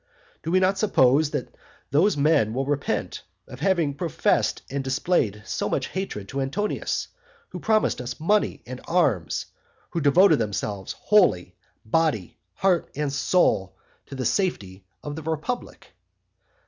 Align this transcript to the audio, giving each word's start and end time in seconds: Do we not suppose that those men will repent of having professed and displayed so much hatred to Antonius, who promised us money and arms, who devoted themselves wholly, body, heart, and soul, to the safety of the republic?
Do 0.41 0.49
we 0.49 0.59
not 0.59 0.79
suppose 0.79 1.29
that 1.29 1.55
those 1.91 2.17
men 2.17 2.55
will 2.55 2.65
repent 2.65 3.21
of 3.47 3.59
having 3.59 3.93
professed 3.93 4.63
and 4.67 4.83
displayed 4.83 5.43
so 5.45 5.69
much 5.69 5.89
hatred 5.89 6.27
to 6.29 6.41
Antonius, 6.41 7.09
who 7.49 7.59
promised 7.59 8.01
us 8.01 8.19
money 8.19 8.63
and 8.65 8.81
arms, 8.87 9.45
who 9.91 10.01
devoted 10.01 10.39
themselves 10.39 10.93
wholly, 10.93 11.53
body, 11.85 12.35
heart, 12.55 12.89
and 12.95 13.13
soul, 13.13 13.75
to 14.07 14.15
the 14.15 14.25
safety 14.25 14.87
of 15.03 15.15
the 15.15 15.21
republic? 15.21 15.91